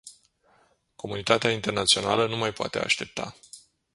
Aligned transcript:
Comunitatea 0.95 1.51
internațională 1.51 2.27
nu 2.27 2.37
mai 2.37 2.53
poate 2.53 2.79
aștepta. 2.79 3.35